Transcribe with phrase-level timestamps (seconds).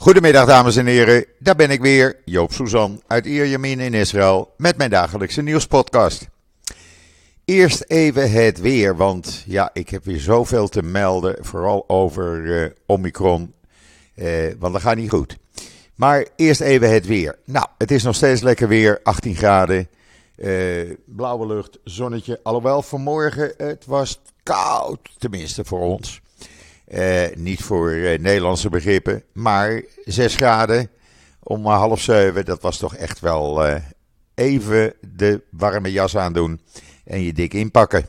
[0.00, 4.76] Goedemiddag dames en heren, daar ben ik weer, Joop Suzan uit Ierjemien in Israël met
[4.76, 6.28] mijn dagelijkse nieuwspodcast.
[7.44, 12.70] Eerst even het weer, want ja, ik heb weer zoveel te melden, vooral over uh,
[12.86, 13.54] Omicron,
[14.14, 15.36] uh, want dat gaat niet goed.
[15.94, 17.38] Maar eerst even het weer.
[17.44, 19.88] Nou, het is nog steeds lekker weer, 18 graden,
[20.36, 22.40] uh, blauwe lucht, zonnetje.
[22.42, 26.20] Alhoewel vanmorgen het was koud, tenminste voor ons.
[26.94, 30.90] Uh, niet voor uh, Nederlandse begrippen, maar 6 graden
[31.42, 32.44] om half zeven.
[32.44, 33.76] Dat was toch echt wel uh,
[34.34, 36.60] even de warme jas aandoen
[37.04, 38.06] en je dik inpakken.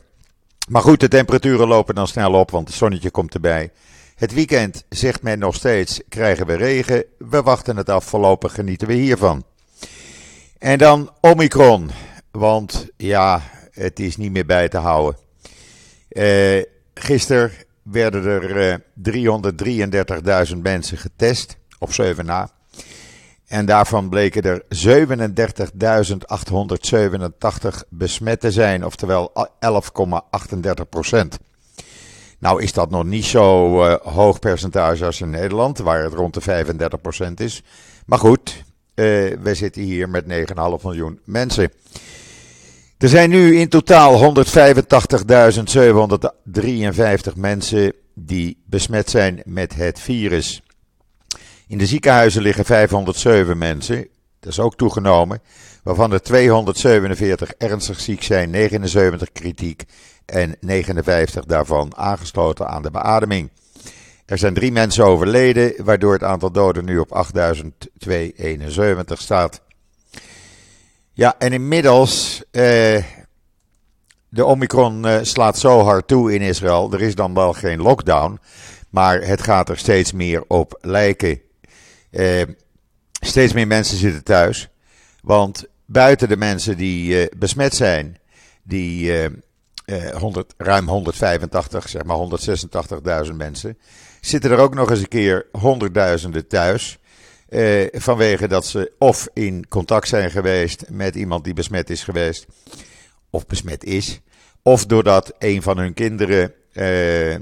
[0.68, 3.70] Maar goed, de temperaturen lopen dan snel op, want het zonnetje komt erbij.
[4.14, 7.04] Het weekend, zegt men nog steeds, krijgen we regen.
[7.18, 9.44] We wachten het af, voorlopig genieten we hiervan.
[10.58, 11.90] En dan Omicron,
[12.30, 15.16] want ja, het is niet meer bij te houden.
[16.94, 17.52] gisteren
[17.82, 18.74] werden er uh,
[20.52, 22.50] 333.000 mensen getest op 7 na.
[23.46, 24.68] En daarvan bleken er 37.887
[27.88, 31.38] besmet te zijn, oftewel 11,38 procent.
[32.38, 36.34] Nou is dat nog niet zo uh, hoog percentage als in Nederland, waar het rond
[36.34, 37.62] de 35 procent is.
[38.06, 40.30] Maar goed, uh, we zitten hier met 9,5
[40.82, 41.72] miljoen mensen.
[43.02, 44.40] Er zijn nu in totaal 185.753
[47.34, 50.62] mensen die besmet zijn met het virus.
[51.66, 54.08] In de ziekenhuizen liggen 507 mensen,
[54.40, 55.42] dat is ook toegenomen,
[55.82, 59.84] waarvan er 247 ernstig ziek zijn, 79 kritiek
[60.26, 63.50] en 59 daarvan aangesloten aan de beademing.
[64.26, 69.62] Er zijn drie mensen overleden, waardoor het aantal doden nu op 8271 staat.
[71.14, 73.04] Ja, en inmiddels, eh,
[74.28, 76.92] de Omicron eh, slaat zo hard toe in Israël.
[76.92, 78.40] Er is dan wel geen lockdown,
[78.90, 81.40] maar het gaat er steeds meer op lijken.
[82.10, 82.42] Eh,
[83.20, 84.68] steeds meer mensen zitten thuis,
[85.22, 88.18] want buiten de mensen die besmet zijn,
[88.62, 89.12] die
[90.18, 93.78] 100, eh, ruim 185, zeg maar 186.000 mensen,
[94.20, 96.98] zitten er ook nog eens een keer honderdduizenden thuis.
[97.52, 102.46] Eh, vanwege dat ze of in contact zijn geweest met iemand die besmet is geweest,
[103.30, 104.20] of besmet is,
[104.62, 107.32] of doordat een van hun kinderen eh,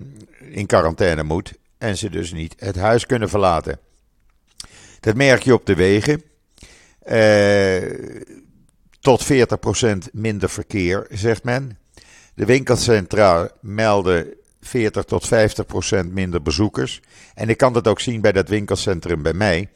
[0.56, 3.78] in quarantaine moet en ze dus niet het huis kunnen verlaten.
[5.00, 6.22] Dat merk je op de wegen.
[6.98, 7.82] Eh,
[9.00, 11.78] tot 40% minder verkeer, zegt men.
[12.34, 17.00] De winkelcentra melden 40 tot 50 procent minder bezoekers.
[17.34, 19.68] En ik kan dat ook zien bij dat winkelcentrum bij mij.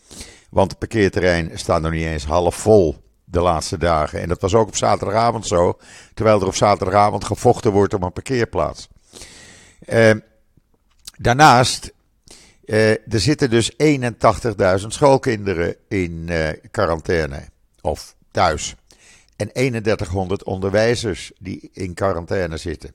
[0.50, 4.21] Want het parkeerterrein staat nog niet eens half vol de laatste dagen.
[4.21, 5.78] En dat was ook op zaterdagavond zo.
[6.15, 8.89] Terwijl er op zaterdagavond gevochten wordt om een parkeerplaats.
[9.89, 10.11] Uh,
[11.17, 11.93] daarnaast,
[12.65, 17.49] uh, er zitten dus 81.000 schoolkinderen in uh, quarantaine.
[17.81, 18.75] Of thuis.
[19.37, 22.94] En 3100 onderwijzers die in quarantaine zitten.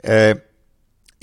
[0.00, 0.30] Uh,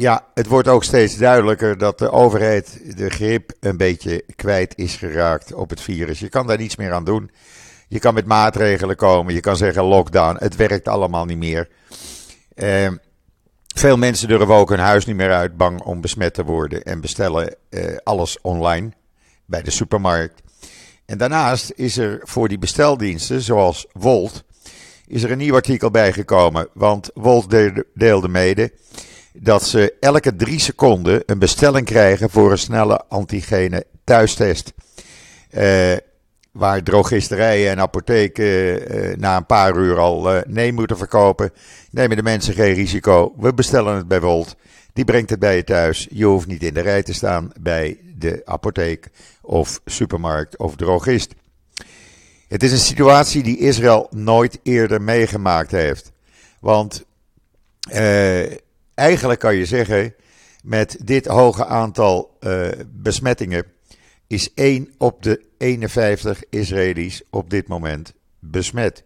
[0.04, 4.96] ja, het wordt ook steeds duidelijker dat de overheid de grip een beetje kwijt is
[4.96, 6.20] geraakt op het virus.
[6.20, 7.32] Je kan daar niets meer aan doen.
[7.88, 10.36] Je kan met maatregelen komen, je kan zeggen lockdown.
[10.40, 11.70] Het werkt allemaal niet meer.
[12.56, 12.92] Uh,
[13.76, 17.02] veel mensen durven ook hun huis niet meer uit, bang om besmet te worden en
[17.02, 18.92] bestellen uh, alles online
[19.46, 20.42] bij de supermarkt.
[21.06, 24.44] En daarnaast is er voor die besteldiensten, zoals Volt,
[25.08, 26.68] is er een nieuw artikel bijgekomen.
[26.74, 27.50] Want Volt
[27.94, 28.72] deelde mede
[29.34, 34.74] dat ze elke drie seconden een bestelling krijgen voor een snelle antigene thuistest.
[35.52, 35.94] Uh,
[36.52, 41.52] waar drogisterijen en apotheken uh, na een paar uur al uh, nee moeten verkopen,
[41.92, 43.34] nemen de mensen geen risico.
[43.38, 44.56] We bestellen het bij Volt.
[44.94, 46.08] Die brengt het bij je thuis.
[46.12, 49.10] Je hoeft niet in de rij te staan bij de apotheek
[49.42, 51.34] of supermarkt of drogist.
[52.48, 56.12] Het is een situatie die Israël nooit eerder meegemaakt heeft.
[56.60, 57.06] Want
[58.96, 60.16] eigenlijk kan je zeggen,
[60.64, 63.66] met dit hoge aantal uh, besmettingen
[64.28, 69.04] is 1 op de 51 Israëli's op dit moment besmet.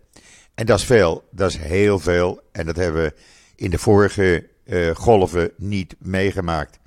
[0.56, 2.42] En dat is veel, dat is heel veel.
[2.52, 3.14] En dat hebben we
[3.56, 6.80] in de vorige uh, golven niet meegemaakt.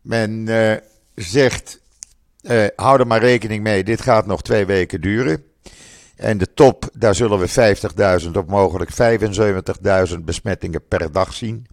[0.00, 0.74] Men uh,
[1.14, 1.80] zegt,
[2.76, 5.44] hou er maar rekening mee, dit gaat nog twee weken duren.
[6.16, 7.76] En de top, daar zullen we
[8.22, 8.90] 50.000 of mogelijk
[10.12, 11.66] 75.000 besmettingen per dag zien.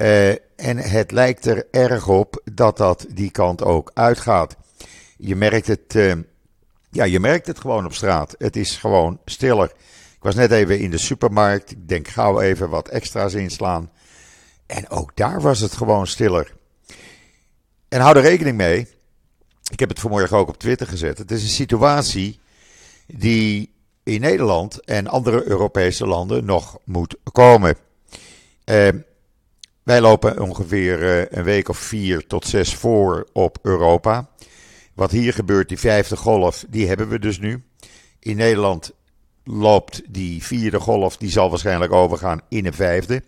[0.00, 4.56] Uh, en het lijkt er erg op dat dat die kant ook uitgaat.
[5.16, 6.14] Je merkt het, uh,
[6.90, 8.34] ja, je merkt het gewoon op straat.
[8.38, 9.72] Het is gewoon stiller.
[10.16, 11.70] Ik was net even in de supermarkt.
[11.70, 13.90] Ik denk gauw even wat extra's inslaan.
[14.66, 16.54] En ook daar was het gewoon stiller.
[17.88, 18.88] En hou er rekening mee.
[19.70, 21.18] ik heb het vanmorgen ook op Twitter gezet.
[21.18, 22.40] Het is een situatie
[23.06, 27.76] die in Nederland en andere Europese landen nog moet komen.
[28.64, 28.88] Uh,
[29.84, 34.28] wij lopen ongeveer uh, een week of vier tot zes voor op Europa.
[34.94, 37.62] Wat hier gebeurt, die vijfde golf, die hebben we dus nu.
[38.18, 38.92] In Nederland
[39.44, 43.22] loopt die vierde golf, die zal waarschijnlijk overgaan in een vijfde.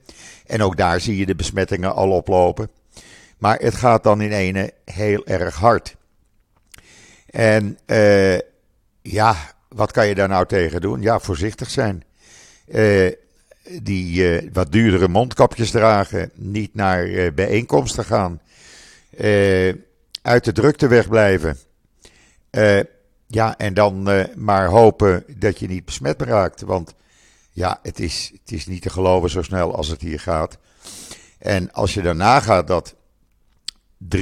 [0.46, 2.70] En ook daar zie je de besmettingen al oplopen.
[3.38, 5.96] Maar het gaat dan in ene heel erg hard.
[7.30, 8.38] En uh,
[9.02, 9.36] ja,
[9.68, 11.02] wat kan je daar nou tegen doen?
[11.02, 12.04] Ja, voorzichtig zijn.
[12.66, 13.12] Uh,
[13.82, 18.40] die uh, wat duurdere mondkapjes dragen, niet naar bijeenkomsten gaan,
[20.22, 21.58] uit de drukte wegblijven.
[23.26, 26.60] ja, en dan maar hopen dat je niet besmet raakt.
[26.60, 26.94] Want
[27.56, 30.58] ja, het is, het is niet te geloven zo snel als het hier gaat.
[31.38, 32.94] En als je daarna gaat dat
[34.16, 34.18] 337.000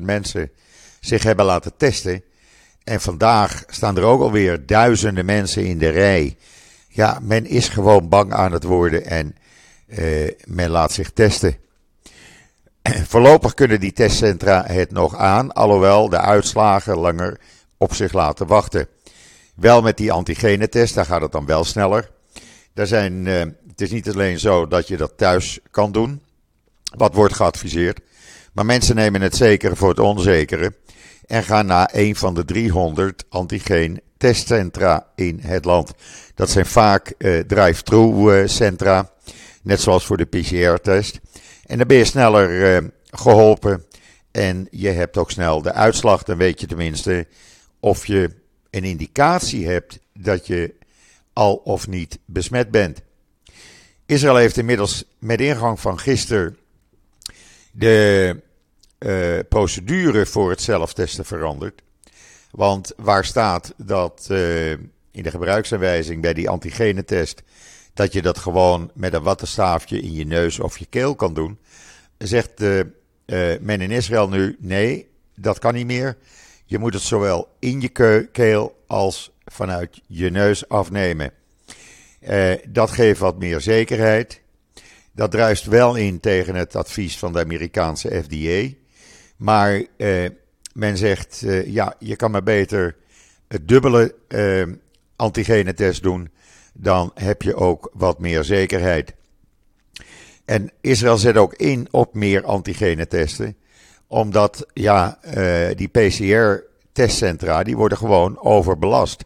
[0.00, 0.50] mensen
[1.00, 2.22] zich hebben laten testen.
[2.84, 6.36] En vandaag staan er ook alweer duizenden mensen in de rij.
[6.94, 9.36] Ja, men is gewoon bang aan het worden en
[9.86, 11.56] uh, men laat zich testen.
[13.10, 17.40] Voorlopig kunnen die testcentra het nog aan, alhoewel de uitslagen langer
[17.76, 18.88] op zich laten wachten.
[19.54, 22.10] Wel met die antigenetest, daar gaat het dan wel sneller.
[22.74, 26.22] Daar zijn, uh, het is niet alleen zo dat je dat thuis kan doen,
[26.96, 28.00] wat wordt geadviseerd,
[28.52, 30.74] maar mensen nemen het zekere voor het onzekere
[31.26, 35.94] en gaan naar een van de 300 antigeen testcentra in het land.
[36.34, 39.10] Dat zijn vaak uh, drive-thru uh, centra,
[39.62, 41.20] net zoals voor de PCR-test.
[41.66, 43.84] En dan ben je sneller uh, geholpen
[44.30, 46.22] en je hebt ook snel de uitslag.
[46.22, 47.26] Dan weet je tenminste
[47.80, 48.30] of je
[48.70, 50.74] een indicatie hebt dat je
[51.32, 53.02] al of niet besmet bent.
[54.06, 56.56] Israël heeft inmiddels met ingang van gisteren
[57.70, 58.40] de
[58.98, 61.82] uh, procedure voor het zelftesten veranderd.
[62.54, 67.42] Want waar staat dat uh, in de gebruiksaanwijzing bij die antigenetest
[67.94, 71.58] dat je dat gewoon met een wattenstaafje in je neus of je keel kan doen,
[72.18, 72.80] zegt uh,
[73.60, 76.16] men in Israël nu nee, dat kan niet meer.
[76.64, 81.32] Je moet het zowel in je keel als vanuit je neus afnemen.
[82.68, 84.40] dat geeft wat meer zekerheid.
[85.12, 88.74] Dat druist wel in tegen het advies van de Amerikaanse FDA.
[89.36, 90.24] Maar eh,
[90.74, 92.96] men zegt, eh, ja, je kan maar beter
[93.48, 94.62] het dubbele eh,
[95.16, 96.30] antigenetest doen.
[96.72, 99.14] Dan heb je ook wat meer zekerheid.
[100.44, 103.56] En Israël zet ook in op meer antigenetesten.
[104.06, 109.24] Omdat, ja, uh, die PCR-testcentra, die worden gewoon overbelast.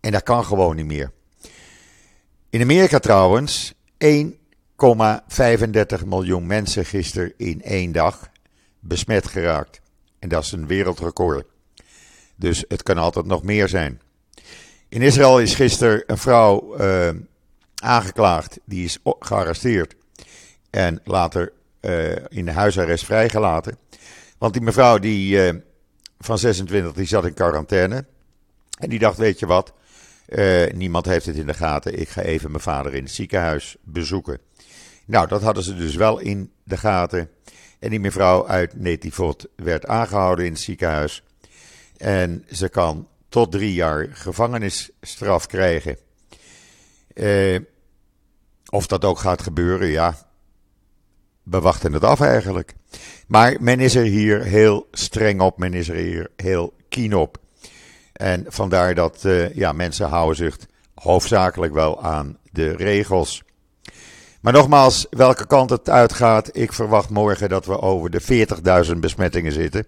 [0.00, 1.12] En dat kan gewoon niet meer.
[2.50, 8.30] In Amerika trouwens, 1,35 miljoen mensen gisteren in één dag
[8.80, 9.80] besmet geraakt.
[10.20, 11.46] En dat is een wereldrecord.
[12.36, 14.00] Dus het kan altijd nog meer zijn.
[14.88, 17.08] In Israël is gisteren een vrouw uh,
[17.74, 18.58] aangeklaagd.
[18.64, 19.94] Die is gearresteerd.
[20.70, 23.78] En later uh, in de huisarrest vrijgelaten.
[24.38, 25.60] Want die mevrouw die, uh,
[26.18, 28.04] van 26 die zat in quarantaine.
[28.78, 29.72] En die dacht, weet je wat,
[30.74, 32.00] niemand heeft het in de gaten.
[32.00, 34.38] Ik ga even mijn vader in het ziekenhuis bezoeken.
[35.04, 37.30] Nou, dat hadden ze dus wel in de gaten.
[37.80, 41.22] En die mevrouw uit Netivot werd aangehouden in het ziekenhuis.
[41.96, 45.96] En ze kan tot drie jaar gevangenisstraf krijgen.
[47.14, 47.58] Eh,
[48.70, 50.28] of dat ook gaat gebeuren, ja.
[51.42, 52.74] We wachten het af eigenlijk.
[53.26, 55.58] Maar men is er hier heel streng op.
[55.58, 57.38] Men is er hier heel keen op.
[58.12, 60.58] En vandaar dat uh, ja, mensen houden zich
[60.94, 63.42] hoofdzakelijk wel aan de regels.
[64.40, 68.46] Maar nogmaals, welke kant het uitgaat, ik verwacht morgen dat we over de
[68.92, 69.86] 40.000 besmettingen zitten.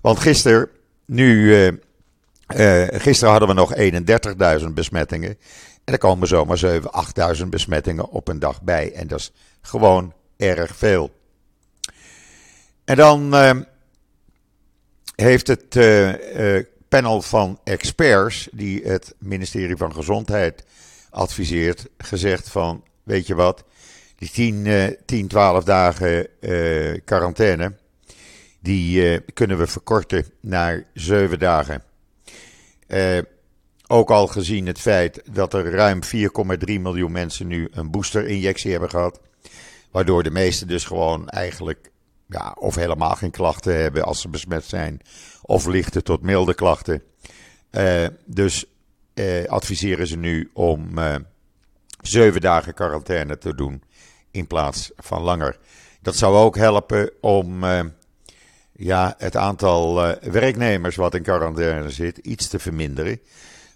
[0.00, 0.68] Want gisteren,
[1.06, 1.66] nu, uh,
[2.56, 3.74] uh, gisteren hadden we nog
[4.60, 5.38] 31.000 besmettingen.
[5.84, 8.92] En er komen zomaar 7.000, 8.000 besmettingen op een dag bij.
[8.92, 11.10] En dat is gewoon erg veel.
[12.84, 13.50] En dan uh,
[15.16, 15.78] heeft het
[16.88, 20.64] panel van experts, die het ministerie van Gezondheid
[21.10, 23.64] adviseert, gezegd van, weet je wat,
[24.22, 27.74] die 10, 10 12 dagen uh, quarantaine,
[28.60, 31.82] die uh, kunnen we verkorten naar 7 dagen.
[32.88, 33.18] Uh,
[33.86, 36.10] ook al gezien het feit dat er ruim 4,3
[36.64, 39.20] miljoen mensen nu een boosterinjectie hebben gehad.
[39.90, 41.90] Waardoor de meesten dus gewoon eigenlijk
[42.26, 45.00] ja, of helemaal geen klachten hebben als ze besmet zijn.
[45.42, 47.02] Of lichte tot milde klachten.
[48.24, 48.64] dus
[49.46, 50.98] adviseren ze nu om
[52.00, 53.82] 7 dagen quarantaine te doen
[54.32, 55.58] in plaats van langer.
[56.00, 57.80] Dat zou ook helpen om uh,
[58.72, 63.20] ja, het aantal werknemers wat in quarantaine zit iets te verminderen.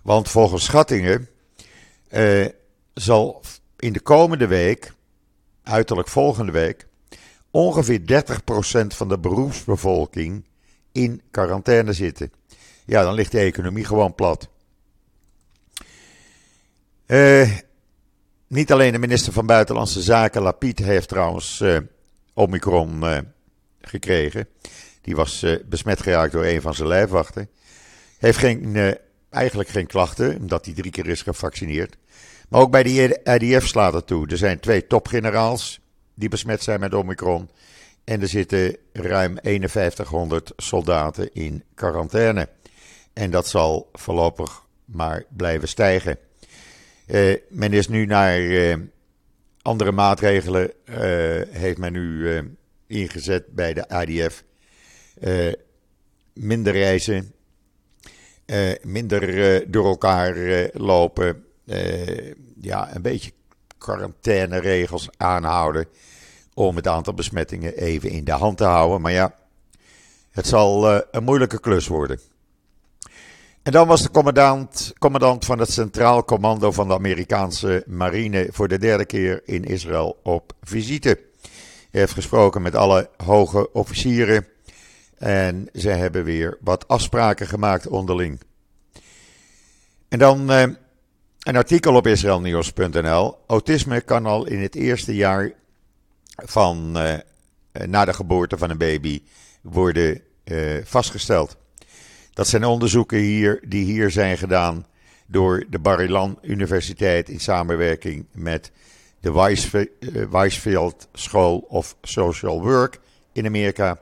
[0.02, 1.28] Want volgens schattingen
[2.94, 3.42] zal
[3.76, 4.92] in de komende week,
[5.62, 6.86] uiterlijk volgende week,
[7.50, 10.44] ongeveer 30% van de beroepsbevolking
[10.92, 12.32] in quarantaine zitten.
[12.84, 14.48] Ja, dan ligt de economie gewoon plat.
[17.06, 17.50] Uh,
[18.56, 21.78] niet alleen de minister van Buitenlandse Zaken, Lapid, heeft trouwens uh,
[22.34, 23.18] Omicron uh,
[23.80, 24.48] gekregen.
[25.00, 27.48] Die was besmet geraakt door een van zijn lijfwachten.
[28.18, 28.76] Heeft geen,
[29.30, 31.96] eigenlijk geen klachten, omdat hij drie keer is gevaccineerd.
[32.48, 34.26] Maar ook bij de IDF slaat het toe.
[34.26, 35.80] Er zijn twee topgeneraals
[36.14, 37.50] die besmet zijn met Omicron.
[38.04, 42.48] En er zitten ruim 5100 soldaten in quarantaine.
[43.12, 46.18] En dat zal voorlopig maar blijven stijgen.
[47.06, 48.76] Uh, men is nu naar uh,
[49.62, 50.96] andere maatregelen, uh,
[51.50, 52.40] heeft men nu
[52.86, 54.44] ingezet bij de ADF.
[56.32, 57.32] minder reizen,
[58.82, 61.44] minder door elkaar lopen,
[62.60, 63.32] ja, een beetje
[63.78, 65.86] quarantaineregels aanhouden
[66.54, 69.00] om het aantal besmettingen even in de hand te houden.
[69.00, 69.34] Maar ja,
[70.30, 72.20] het zal een moeilijke klus worden.
[73.66, 78.68] En dan was de commandant, commandant van het Centraal Commando van de Amerikaanse marine voor
[78.68, 81.18] de derde keer in Israël op visite.
[81.90, 84.46] Hij heeft gesproken met alle hoge officieren
[85.18, 88.40] en ze hebben weer wat afspraken gemaakt onderling.
[90.08, 90.62] En dan eh,
[91.38, 93.36] een artikel op israelnieuws.nl.
[93.46, 95.52] Autisme kan al in het eerste jaar
[96.36, 97.18] van eh,
[97.86, 99.22] na de geboorte van een baby
[99.62, 101.56] worden eh, vastgesteld.
[102.36, 104.86] Dat zijn onderzoeken hier, die hier zijn gedaan
[105.26, 108.70] door de Bar-Ilan Universiteit in samenwerking met
[109.20, 109.32] de
[110.30, 113.00] Weisfield eh, School of Social Work
[113.32, 113.98] in Amerika.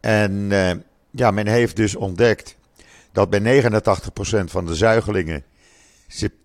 [0.00, 0.70] En uh,
[1.10, 2.56] ja, men heeft dus ontdekt
[3.12, 5.44] dat bij 89% van de zuigelingen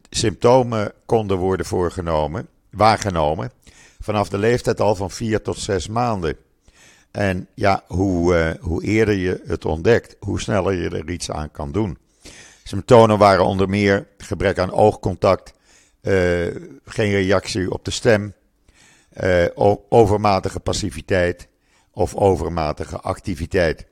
[0.10, 3.52] symptomen konden worden voorgenomen, waargenomen
[4.00, 6.38] vanaf de leeftijd al van 4 tot 6 maanden.
[7.16, 11.52] En ja, hoe, uh, hoe eerder je het ontdekt, hoe sneller je er iets aan
[11.52, 11.98] kan doen.
[12.64, 15.54] Symptomen waren onder meer gebrek aan oogcontact,
[16.02, 16.56] uh,
[16.86, 18.34] geen reactie op de stem,
[19.24, 19.46] uh,
[19.90, 21.48] overmatige passiviteit
[21.92, 23.86] of overmatige activiteit.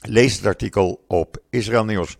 [0.00, 2.16] Lees het artikel op Israël Nieuws.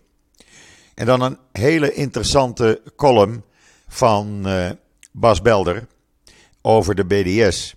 [0.95, 3.43] En dan een hele interessante column
[3.87, 4.47] van
[5.11, 5.87] Bas Belder
[6.61, 7.75] over de BDS.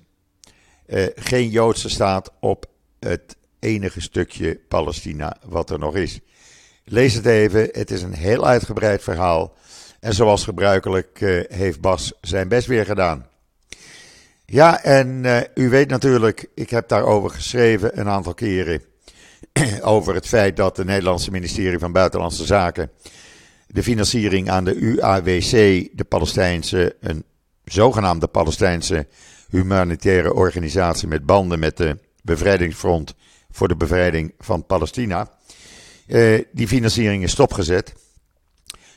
[0.87, 2.67] Uh, geen Joodse staat op
[3.01, 6.21] het enige stukje Palestina wat er nog is.
[6.85, 9.55] Lees het even, het is een heel uitgebreid verhaal.
[10.01, 13.27] En zoals gebruikelijk uh, heeft Bas zijn best weer gedaan.
[14.47, 18.83] Ja, en uh, u weet natuurlijk, ik heb daarover geschreven een aantal keren.
[19.83, 22.91] over het feit dat het Nederlandse ministerie van Buitenlandse Zaken
[23.75, 25.51] de financiering aan de UAWC,
[25.93, 27.25] de Palestijnse, een
[27.65, 29.07] zogenaamde Palestijnse
[29.55, 33.15] humanitaire organisatie met banden met de Bevrijdingsfront
[33.51, 35.31] voor de bevrijding van Palestina.
[36.07, 37.95] Uh, die financiering is stopgezet.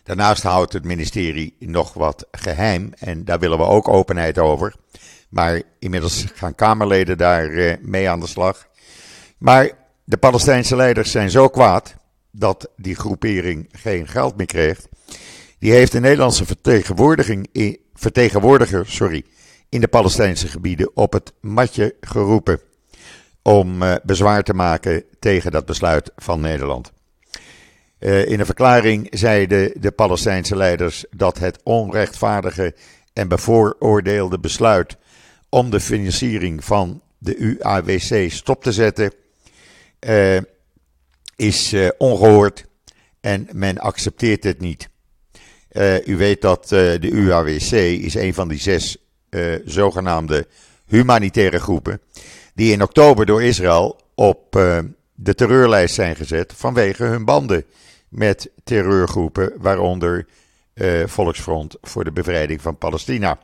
[0.03, 4.75] Daarnaast houdt het ministerie nog wat geheim en daar willen we ook openheid over.
[5.29, 8.67] Maar inmiddels gaan Kamerleden daar uh, mee aan de slag.
[9.37, 9.71] Maar
[10.03, 11.95] de Palestijnse leiders zijn zo kwaad
[12.31, 14.87] dat die groepering geen geld meer kreeg.
[15.59, 16.45] Die heeft de Nederlandse
[17.93, 19.25] vertegenwoordiger sorry,
[19.69, 22.59] in de Palestijnse gebieden op het matje geroepen
[23.41, 26.91] om uh, bezwaar te maken tegen dat besluit van Nederland.
[28.00, 32.75] Uh, in een verklaring zeiden de Palestijnse leiders dat het onrechtvaardige
[33.13, 34.97] en bevooroordeelde besluit
[35.50, 39.13] om de financiering van de UAWC stop te zetten
[40.00, 40.38] uh,
[41.36, 42.65] is ongehoord
[43.21, 44.89] en men accepteert het niet.
[46.05, 47.71] u weet dat de UAWC
[48.01, 50.48] is een van die zes uh, zogenaamde
[50.86, 52.01] humanitaire groepen,
[52.53, 54.79] die in oktober door Israël op uh,
[55.13, 57.65] de terreurlijst zijn gezet vanwege hun banden
[58.10, 60.27] met terreurgroepen, waaronder
[60.74, 63.39] uh, Volksfront voor de bevrijding van Palestina.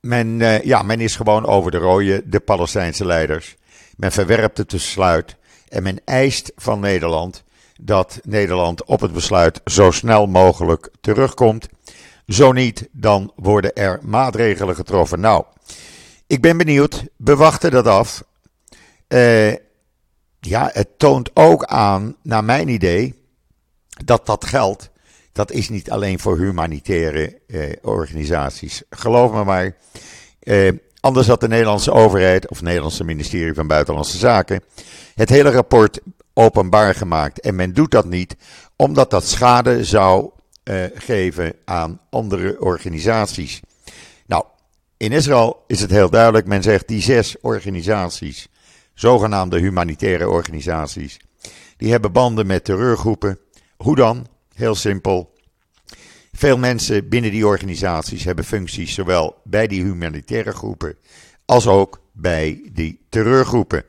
[0.00, 3.56] men, ja, men is gewoon over de rode, de Palestijnse leiders.
[3.96, 5.36] Men verwerpt het besluit
[5.68, 7.42] en men eist van Nederland
[7.80, 11.68] dat Nederland op het besluit zo snel mogelijk terugkomt
[12.32, 15.20] zo niet, dan worden er maatregelen getroffen.
[15.20, 15.44] Nou,
[16.26, 17.04] ik ben benieuwd.
[17.16, 18.24] We wachten dat af.
[19.08, 19.52] Uh,
[20.40, 23.14] ja, het toont ook aan, naar mijn idee,
[24.04, 24.90] dat dat geld,
[25.32, 28.82] dat is niet alleen voor humanitaire uh, organisaties.
[28.90, 29.76] Geloof me maar,
[30.42, 34.62] uh, anders had de Nederlandse overheid, of het Nederlandse ministerie van Buitenlandse Zaken,
[35.14, 36.00] het hele rapport
[36.34, 37.40] openbaar gemaakt.
[37.40, 38.36] En men doet dat niet,
[38.76, 40.30] omdat dat schade zou
[40.70, 43.60] uh, geven aan andere organisaties.
[44.26, 44.44] Nou,
[44.96, 46.46] in Israël is het heel duidelijk.
[46.46, 48.48] Men zegt die zes organisaties,
[48.94, 51.20] zogenaamde humanitaire organisaties,
[51.76, 53.38] die hebben banden met terreurgroepen.
[53.76, 54.26] Hoe dan?
[54.54, 55.32] Heel simpel.
[56.32, 60.96] Veel mensen binnen die organisaties hebben functies zowel bij die humanitaire groepen
[61.44, 63.84] als ook bij die terreurgroepen.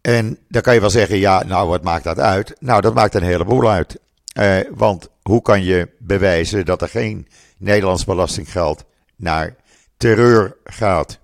[0.00, 2.56] En dan kan je wel zeggen, ja, nou wat maakt dat uit?
[2.60, 3.98] Nou, dat maakt een heleboel uit.
[4.32, 7.28] Eh, want hoe kan je bewijzen dat er geen
[7.58, 8.84] Nederlands belastinggeld
[9.16, 9.56] naar
[9.96, 11.18] terreur gaat?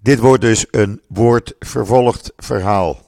[0.00, 3.04] Dit wordt dus een woordvervolgd verhaal.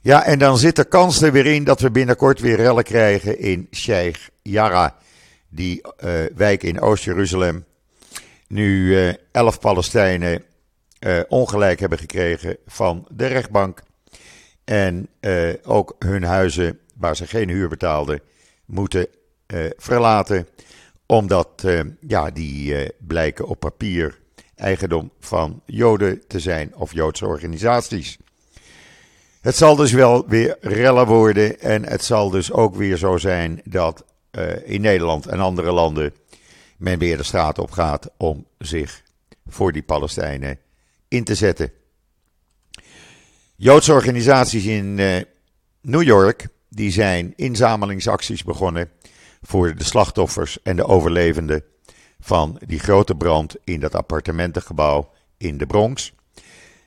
[0.00, 3.38] Ja, en dan zit de kans er weer in dat we binnenkort weer rellen krijgen
[3.38, 4.90] in Sheikh Jarrah,
[5.48, 7.64] die uh, wijk in Oost-Jeruzalem.
[8.48, 10.42] Nu uh, elf Palestijnen
[11.00, 13.82] uh, ongelijk hebben gekregen van de rechtbank.
[14.64, 15.08] En
[15.62, 18.20] ook hun huizen, waar ze geen huur betaalden,
[18.64, 19.06] moeten
[19.76, 20.48] verlaten.
[21.06, 21.64] Omdat
[22.00, 24.18] ja, die blijken op papier
[24.54, 28.18] eigendom van Joden te zijn of Joodse organisaties.
[29.40, 33.60] Het zal dus wel weer rellen worden en het zal dus ook weer zo zijn
[33.64, 34.04] dat
[34.64, 36.14] in Nederland en andere landen
[36.76, 39.02] men weer de straat op gaat om zich
[39.46, 40.58] voor die Palestijnen
[41.08, 41.70] in te zetten.
[43.56, 44.94] Joodse organisaties in
[45.80, 48.90] New York die zijn inzamelingsacties begonnen
[49.42, 51.64] voor de slachtoffers en de overlevenden
[52.20, 56.12] van die grote brand in dat appartementengebouw in de Bronx.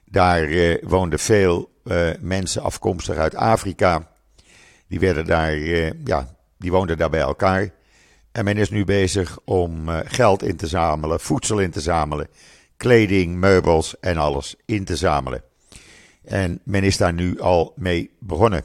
[0.05, 4.11] Daar uh, woonden veel uh, mensen afkomstig uit Afrika.
[4.87, 7.69] Die werden daar, uh, ja, die woonden daar bij elkaar.
[8.31, 12.27] En men is nu bezig om geld in te zamelen, voedsel in te zamelen,
[12.77, 15.43] kleding, meubels en alles in te zamelen.
[16.23, 18.63] En men is daar nu al mee begonnen.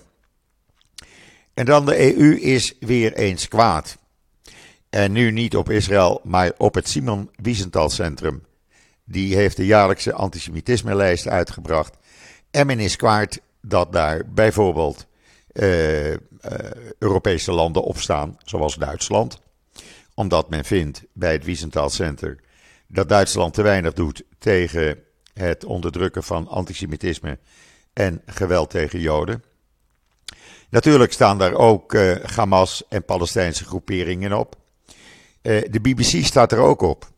[1.54, 3.98] En dan de EU is weer eens kwaad.
[4.90, 8.44] En nu niet op Israël, maar op het Simon Wiesenthal Centrum.
[9.04, 11.96] Die heeft de jaarlijkse antisemitisme-lijst uitgebracht.
[12.50, 15.06] En men is kwaad dat daar bijvoorbeeld
[15.52, 16.16] uh, uh,
[16.98, 19.40] Europese landen op staan, zoals Duitsland.
[20.14, 22.40] Omdat men vindt bij het Wiesenthal Center
[22.86, 24.98] dat Duitsland te weinig doet tegen
[25.32, 27.38] het onderdrukken van antisemitisme
[27.92, 29.42] en geweld tegen Joden.
[30.74, 34.56] Natuurlijk staan daar ook uh, Hamas en Palestijnse groeperingen op.
[35.42, 37.10] de BBC staat er ook op.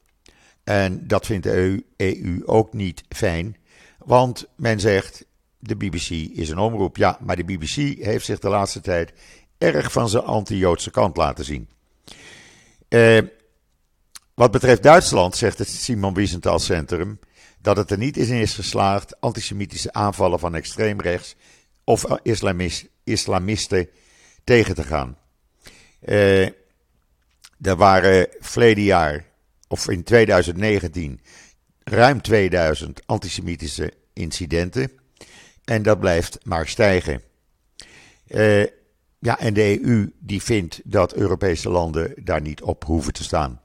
[0.64, 3.56] En dat vindt de EU, EU ook niet fijn.
[3.98, 5.24] Want men zegt,
[5.58, 6.96] de BBC is een omroep.
[6.96, 9.12] Ja, maar de BBC heeft zich de laatste tijd
[9.58, 11.68] erg van zijn anti-Joodse kant laten zien.
[12.88, 13.18] Eh,
[14.34, 17.18] wat betreft Duitsland zegt het Simon Wiesenthal Centrum
[17.60, 21.36] dat het er niet in is geslaagd antisemitische aanvallen van extreemrechts
[21.84, 22.04] of
[23.06, 23.88] islamisten
[24.44, 25.18] tegen te gaan.
[26.02, 26.44] Uh,
[27.60, 29.24] er waren verleden jaar,
[29.68, 31.20] of in 2019,
[31.84, 34.90] ruim 2000 antisemitische incidenten.
[35.64, 37.22] En dat blijft maar stijgen.
[38.28, 38.66] Uh,
[39.18, 43.60] ja, en de EU die vindt dat Europese landen daar niet op hoeven te staan.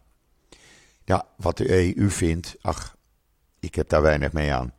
[1.05, 2.97] Ja, wat de EU vindt, ach,
[3.59, 4.73] ik heb daar weinig mee aan.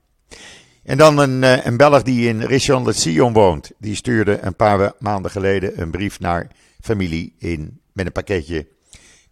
[0.83, 3.71] En dan een, eh, een Belg die in Rishon LeZion woont.
[3.79, 8.67] Die stuurde een paar maanden geleden een brief naar familie in, met een pakketje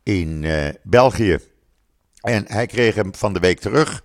[0.02, 1.38] in uh, België.
[2.20, 4.02] En hij kreeg hem van de week terug,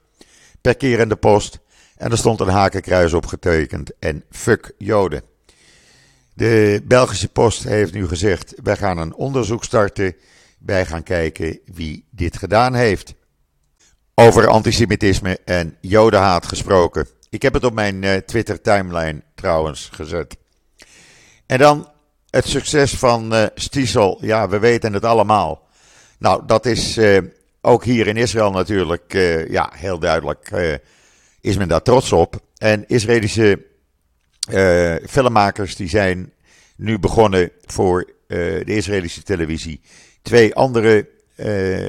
[0.61, 1.59] per keer in de post.
[1.97, 5.23] En er stond een hakenkruis op getekend en fuck Joden.
[6.33, 10.15] De Belgische Post heeft nu gezegd: wij gaan een onderzoek starten.
[10.59, 13.13] Wij gaan kijken wie dit gedaan heeft.
[14.15, 17.07] Over antisemitisme en jodenhaat gesproken.
[17.35, 20.37] Ik heb het op mijn uh, Twitter timeline trouwens gezet.
[21.45, 21.89] En dan
[22.29, 24.17] het succes van uh, Stiesel.
[24.21, 25.67] Ja, we weten het allemaal.
[26.19, 27.17] Nou, dat is uh,
[27.61, 29.13] ook hier in Israël natuurlijk
[29.49, 30.51] ja, heel duidelijk
[31.41, 32.39] is men daar trots op.
[32.57, 33.65] En Israëlische
[35.07, 36.33] filmmakers die zijn
[36.75, 39.81] nu begonnen voor de Israëlische televisie
[40.21, 41.09] twee andere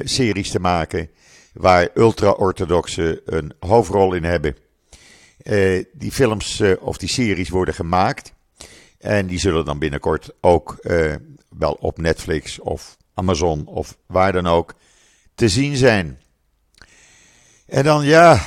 [0.03, 1.09] series te maken
[1.53, 4.55] waar ultra-orthodoxen een hoofdrol in hebben.
[5.93, 8.33] Die films of die series worden gemaakt
[8.97, 10.77] en die zullen dan binnenkort ook
[11.49, 14.75] wel op Netflix of Amazon of waar dan ook
[15.35, 16.19] te zien zijn.
[17.65, 18.41] En dan ja,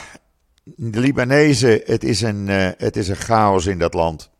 [0.65, 4.31] de Libanezen, het is, een, het is een chaos in dat land.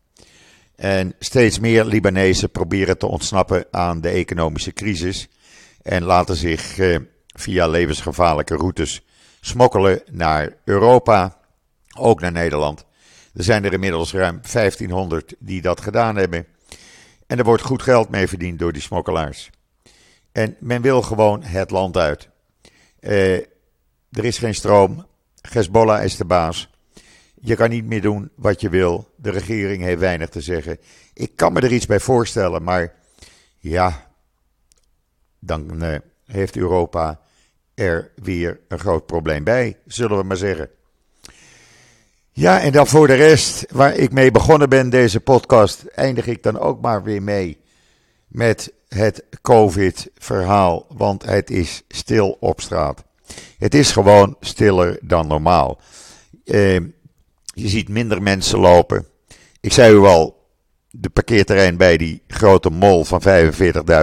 [0.75, 5.29] En steeds meer Libanezen proberen te ontsnappen aan de economische crisis.
[5.81, 6.79] En laten zich
[7.35, 9.05] via levensgevaarlijke routes
[9.41, 11.37] smokkelen naar Europa,
[11.97, 12.85] ook naar Nederland.
[13.33, 16.45] Er zijn er inmiddels ruim 1500 die dat gedaan hebben.
[17.27, 19.49] En er wordt goed geld mee verdiend door die smokkelaars.
[20.31, 22.29] En men wil gewoon het land uit.
[22.99, 23.35] Eh,
[24.11, 25.05] er is geen stroom.
[25.41, 26.69] Hezbollah is de baas.
[27.41, 29.13] Je kan niet meer doen wat je wil.
[29.15, 30.77] De regering heeft weinig te zeggen.
[31.13, 32.93] Ik kan me er iets bij voorstellen, maar
[33.57, 34.11] ja,
[35.39, 37.19] dan uh, heeft Europa
[37.73, 40.69] er weer een groot probleem bij, zullen we maar zeggen.
[42.33, 46.43] Ja, en dan voor de rest, waar ik mee begonnen ben, deze podcast, eindig ik
[46.43, 47.59] dan ook maar weer mee
[48.27, 53.03] met het COVID-verhaal, want het is stil op straat.
[53.57, 55.79] Het is gewoon stiller dan normaal.
[56.45, 56.75] Uh,
[57.43, 59.05] je ziet minder mensen lopen.
[59.59, 60.47] Ik zei u al,
[60.89, 63.21] de parkeerterrein bij die grote mol van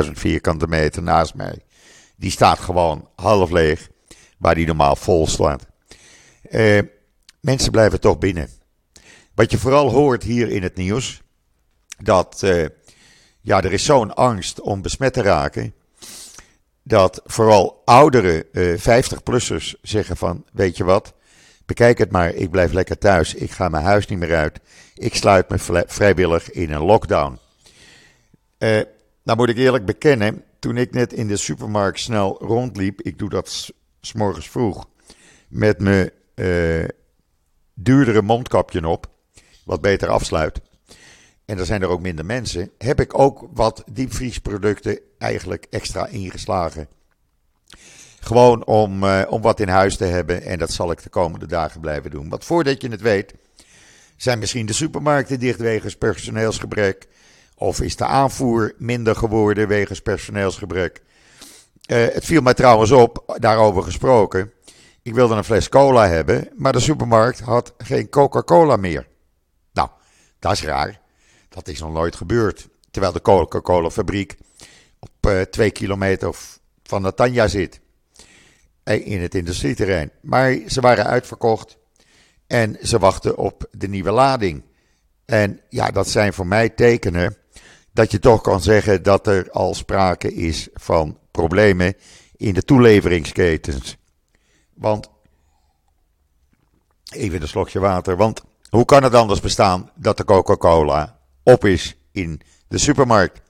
[0.05, 1.59] 45.000 vierkante meter naast mij,
[2.17, 3.89] die staat gewoon half leeg,
[4.39, 5.67] waar die normaal vol staat.
[6.51, 6.79] Uh,
[7.41, 8.49] mensen blijven toch binnen.
[9.35, 11.23] Wat je vooral hoort hier in het nieuws,
[11.99, 12.67] dat uh,
[13.41, 15.75] ja, er is zo'n angst om besmet te raken,
[16.83, 21.15] dat vooral oudere uh, 50-plussers zeggen van, weet je wat,
[21.67, 24.61] bekijk het maar, ik blijf lekker thuis, ik ga mijn huis niet meer uit,
[24.95, 27.39] ik sluit me vrijwillig in een lockdown.
[28.59, 28.81] Uh,
[29.23, 33.29] nou moet ik eerlijk bekennen, toen ik net in de supermarkt snel rondliep, ik doe
[33.29, 34.89] dat s morgens vroeg,
[35.49, 36.11] met mijn
[37.81, 39.07] duurdere mondkapje op,
[39.65, 40.61] wat beter afsluit.
[41.45, 42.71] En er zijn er ook minder mensen.
[42.79, 46.89] Heb ik ook wat diepvriesproducten eigenlijk extra ingeslagen.
[48.21, 50.43] Gewoon om, uh, om wat in huis te hebben.
[50.43, 52.29] En dat zal ik de komende dagen blijven doen.
[52.29, 53.35] Want voordat je het weet,
[54.17, 57.09] zijn misschien de supermarkten dicht wegens personeelsgebrek.
[57.55, 61.03] Of is de aanvoer minder geworden wegens personeelsgebrek.
[61.87, 64.53] Uh, het viel mij trouwens op, daarover gesproken.
[65.09, 69.07] Ik wilde een fles cola hebben, maar de supermarkt had geen Coca-Cola meer.
[69.73, 69.89] Nou,
[70.39, 71.01] dat is raar.
[71.49, 72.69] Dat is nog nooit gebeurd.
[72.91, 74.37] Terwijl de Coca-Cola fabriek
[74.99, 76.35] op uh, twee kilometer
[76.83, 77.81] van Natanja zit.
[78.85, 80.11] In het industrieterrein.
[80.21, 81.77] Maar ze waren uitverkocht.
[82.47, 84.63] En ze wachten op de nieuwe lading.
[85.25, 87.37] En ja, dat zijn voor mij tekenen
[87.93, 91.95] dat je toch kan zeggen dat er al sprake is van problemen
[92.37, 93.97] in de toeleveringsketens.
[94.79, 95.11] Want,
[97.13, 101.97] even een slokje water, want hoe kan het anders bestaan dat de Coca-Cola op is
[102.13, 103.41] in de supermarkt?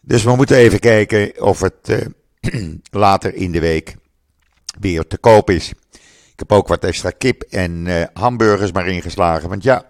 [0.00, 3.96] Dus we moeten even kijken of het uh, later in de week
[4.80, 5.70] weer te koop is.
[6.32, 9.48] Ik heb ook wat extra kip en uh, hamburgers maar ingeslagen.
[9.48, 9.84] Want ja,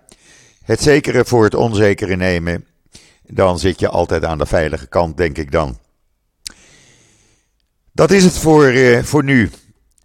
[0.65, 2.67] het zekere voor het onzekere nemen,
[3.23, 5.79] dan zit je altijd aan de veilige kant, denk ik dan.
[7.93, 9.51] Dat is het voor, uh, voor nu.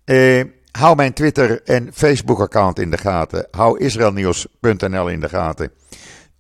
[0.10, 3.48] Uh, hou mijn Twitter en Facebook-account in de gaten.
[3.52, 5.72] Hou israelnieuws.nl in de gaten.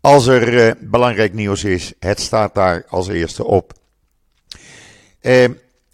[0.01, 3.73] Als er uh, belangrijk nieuws is, het staat daar als eerste op.
[5.21, 5.43] Uh,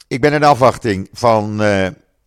[0.07, 1.61] ik ben in afwachting van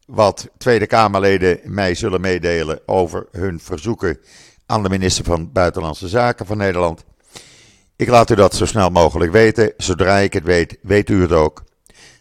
[0.07, 4.19] wat Tweede Kamerleden mij zullen meedelen over hun verzoeken
[4.67, 7.05] aan de minister van Buitenlandse Zaken van Nederland.
[7.97, 9.73] Ik laat u dat zo snel mogelijk weten.
[9.77, 11.67] Zodra ik het weet, weet u het ook.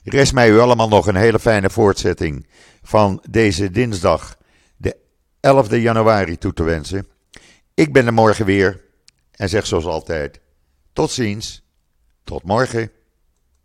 [0.10, 2.48] Rest mij u allemaal nog een hele fijne voortzetting
[2.82, 4.38] van deze dinsdag,
[4.78, 4.96] de
[5.40, 7.08] 11 januari, toe te wensen.
[7.74, 8.82] Ik ben er morgen weer
[9.32, 10.40] en zeg zoals altijd:
[10.94, 11.64] tot ziens,
[12.24, 12.92] tot morgen.